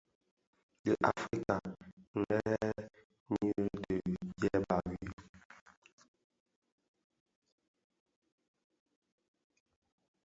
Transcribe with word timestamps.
Di 0.83 0.91
Afrika 1.09 1.55
nghëghèn 2.13 2.79
nyi 3.31 3.49
di 3.79 3.95
ndieba 4.29 4.75
wui. 4.85 5.07